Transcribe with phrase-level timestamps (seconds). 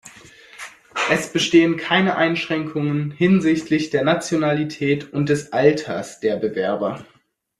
[1.11, 7.05] Es bestehen keine Einschränkungen hinsichtlich der Nationalität und des Alters der Bewerber.